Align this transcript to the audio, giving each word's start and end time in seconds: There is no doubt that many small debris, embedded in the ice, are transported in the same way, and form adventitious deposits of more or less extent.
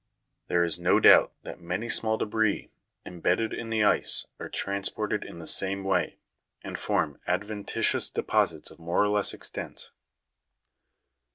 There 0.47 0.63
is 0.63 0.79
no 0.79 0.99
doubt 0.99 1.31
that 1.43 1.61
many 1.61 1.87
small 1.87 2.17
debris, 2.17 2.71
embedded 3.05 3.53
in 3.53 3.69
the 3.69 3.83
ice, 3.83 4.25
are 4.39 4.49
transported 4.49 5.23
in 5.23 5.37
the 5.37 5.45
same 5.45 5.83
way, 5.83 6.17
and 6.63 6.75
form 6.75 7.19
adventitious 7.27 8.09
deposits 8.09 8.71
of 8.71 8.79
more 8.79 9.03
or 9.03 9.09
less 9.09 9.31
extent. 9.31 9.91